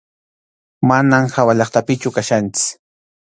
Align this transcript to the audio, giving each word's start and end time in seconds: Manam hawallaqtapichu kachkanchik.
Manam 0.91 1.27
hawallaqtapichu 1.35 2.13
kachkanchik. 2.19 2.65